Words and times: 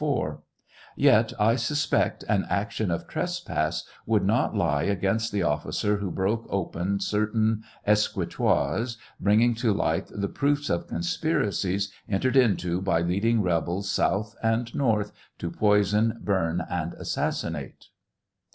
IV,) 0.03 0.37
yet, 0.95 1.31
I 1.39 1.55
sue 1.55 1.87
pect, 1.95 2.23
an 2.27 2.43
action 2.49 2.89
of 2.89 3.07
trespass 3.07 3.83
would 4.07 4.25
not 4.25 4.55
lie 4.55 4.81
against 4.81 5.31
the 5.31 5.43
officer 5.43 5.97
who 5.97 6.09
broke 6.09 6.47
open 6.49 6.97
certaii 6.97 7.59
escritoires, 7.87 8.97
bringing 9.19 9.53
to 9.53 9.71
light 9.71 10.09
the 10.11 10.27
proofs 10.27 10.71
of 10.71 10.87
conspiracies 10.87 11.91
entered 12.09 12.35
into 12.35 12.81
by 12.81 13.03
leadinj 13.03 13.43
rebels 13.43 13.91
south 13.91 14.35
and 14.41 14.73
north 14.73 15.11
to 15.37 15.51
poison, 15.51 16.17
burn, 16.23 16.65
and 16.67 16.95
assassinate. 16.95 17.89